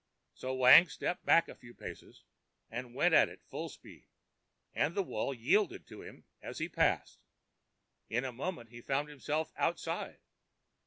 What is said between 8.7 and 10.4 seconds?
he found himself outside.